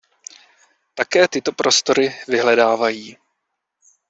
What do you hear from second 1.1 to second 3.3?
tyto prostory vyhledávají.